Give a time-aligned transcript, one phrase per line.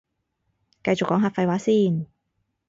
[0.83, 2.07] 繼續講下廢話先